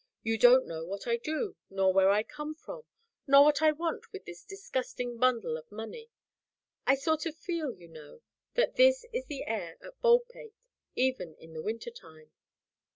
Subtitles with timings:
[0.23, 2.85] You don't know what I do, nor where I come from,
[3.27, 6.09] nor what I want with this disgusting bundle of money.
[6.87, 8.21] I sort of feel, you know
[8.55, 10.55] that this is in the air at Baldpate,
[10.95, 12.31] even in the winter time.